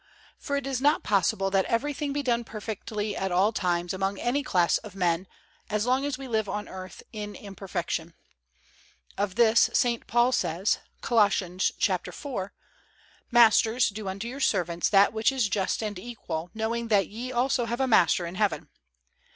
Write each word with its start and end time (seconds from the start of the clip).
For 0.39 0.55
it 0.57 0.65
is 0.65 0.81
not 0.81 1.03
possible 1.03 1.51
that 1.51 1.65
everything 1.65 2.11
be 2.11 2.23
done 2.23 2.43
perfectly 2.43 3.15
at 3.15 3.31
all 3.31 3.51
times 3.53 3.93
among 3.93 4.17
any 4.17 4.41
class 4.41 4.79
of 4.79 4.95
men, 4.95 5.27
as 5.69 5.85
long 5.85 6.07
as 6.07 6.17
we 6.17 6.27
live 6.27 6.49
on 6.49 6.67
earth 6.67 7.03
in 7.13 7.35
imperfection. 7.35 8.15
Of 9.15 9.35
this 9.35 9.69
St. 9.73 10.07
Paul 10.07 10.31
says, 10.31 10.79
Colossians 11.01 11.71
iv, 11.87 12.01
"Masters, 13.29 13.89
do 13.89 14.07
unto 14.07 14.27
your 14.27 14.39
servants 14.39 14.89
that 14.89 15.13
which 15.13 15.31
is 15.31 15.47
just 15.49 15.83
and 15.83 15.99
equal, 15.99 16.49
knowing 16.55 16.87
that 16.87 17.07
ye 17.07 17.31
also 17.31 17.65
have 17.65 17.79
a 17.79 17.85
Master 17.85 18.25
in 18.25 18.33
heaven." 18.33 18.69